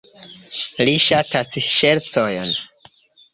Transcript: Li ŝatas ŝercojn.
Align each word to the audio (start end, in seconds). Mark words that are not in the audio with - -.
Li 0.87 0.95
ŝatas 1.07 1.59
ŝercojn. 1.75 2.51